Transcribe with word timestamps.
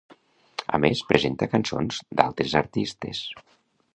A 0.77 0.79
més, 0.85 1.01
presenta 1.11 1.49
cançons 1.51 2.01
d'altres 2.21 2.57
artistes. 2.65 3.21